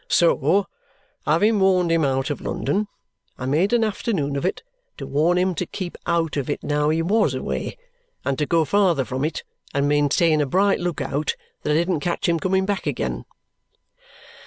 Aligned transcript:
So 0.07 0.65
having 1.27 1.59
warned 1.59 1.91
him 1.91 2.03
out 2.03 2.31
of 2.31 2.41
London, 2.41 2.87
I 3.37 3.45
made 3.45 3.71
an 3.71 3.83
afternoon 3.83 4.35
of 4.35 4.47
it 4.47 4.63
to 4.97 5.05
warn 5.05 5.37
him 5.37 5.53
to 5.53 5.67
keep 5.67 5.95
out 6.07 6.37
of 6.37 6.49
it 6.49 6.63
now 6.63 6.89
he 6.89 7.03
WAS 7.03 7.35
away, 7.35 7.77
and 8.25 8.49
go 8.49 8.65
farther 8.65 9.05
from 9.05 9.23
it, 9.23 9.43
and 9.75 9.87
maintain 9.87 10.41
a 10.41 10.47
bright 10.47 10.79
look 10.79 11.01
out 11.01 11.35
that 11.61 11.69
I 11.69 11.73
didn't 11.75 11.99
catch 11.99 12.27
him 12.27 12.39
coming 12.39 12.65
back 12.65 12.87
again." 12.87 13.25